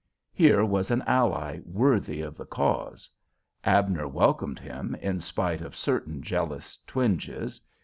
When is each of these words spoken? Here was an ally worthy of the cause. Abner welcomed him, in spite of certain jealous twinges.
Here 0.33 0.65
was 0.65 0.89
an 0.89 1.03
ally 1.03 1.59
worthy 1.63 2.21
of 2.21 2.35
the 2.35 2.47
cause. 2.47 3.07
Abner 3.63 4.07
welcomed 4.07 4.57
him, 4.59 4.95
in 4.95 5.19
spite 5.19 5.61
of 5.61 5.75
certain 5.75 6.23
jealous 6.23 6.79
twinges. 6.87 7.61